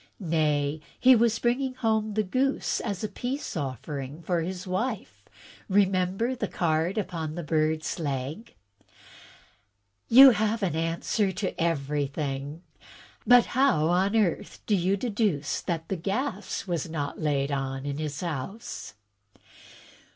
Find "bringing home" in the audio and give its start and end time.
1.37-2.15